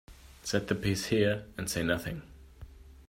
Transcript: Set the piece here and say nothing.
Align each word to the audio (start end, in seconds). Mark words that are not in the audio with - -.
Set 0.41 0.67
the 0.67 0.73
piece 0.73 1.05
here 1.09 1.45
and 1.59 1.69
say 1.69 1.83
nothing. 1.83 2.23